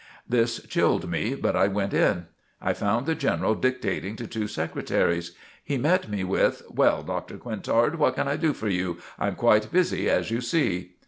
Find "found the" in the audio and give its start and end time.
2.73-3.13